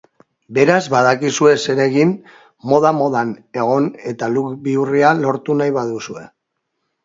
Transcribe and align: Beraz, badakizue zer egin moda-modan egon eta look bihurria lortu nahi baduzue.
Beraz, 0.57 0.77
badakizue 0.93 1.51
zer 1.65 1.81
egin 1.85 2.15
moda-modan 2.73 3.35
egon 3.65 3.93
eta 4.15 4.33
look 4.39 4.51
bihurria 4.67 5.15
lortu 5.23 5.61
nahi 5.63 5.79
baduzue. 5.81 6.29